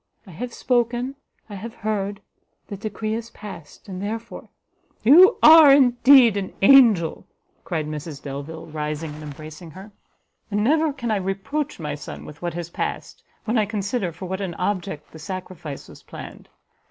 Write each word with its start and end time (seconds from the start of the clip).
I 0.25 0.31
have 0.31 0.51
spoken, 0.51 1.13
I 1.47 1.53
have 1.53 1.75
heard, 1.75 2.23
the 2.65 2.75
decree 2.75 3.13
is 3.13 3.29
past, 3.29 3.87
and 3.87 4.01
therefore," 4.01 4.49
"You 5.03 5.37
are 5.43 5.71
indeed 5.71 6.37
an 6.37 6.53
angel!" 6.63 7.27
cried 7.63 7.85
Mrs 7.85 8.19
Delvile, 8.19 8.65
rising 8.65 9.13
and 9.13 9.21
embracing 9.21 9.69
her; 9.69 9.91
"and 10.49 10.63
never 10.63 10.91
can 10.91 11.11
I 11.11 11.17
reproach 11.17 11.79
my 11.79 11.93
son 11.93 12.25
with 12.25 12.41
what 12.41 12.55
has 12.55 12.71
passed, 12.71 13.21
when 13.45 13.59
I 13.59 13.67
consider 13.67 14.11
for 14.11 14.25
what 14.25 14.41
an 14.41 14.55
object 14.55 15.11
the 15.11 15.19
sacrifice 15.19 15.87
was 15.87 16.01
planned. 16.01 16.49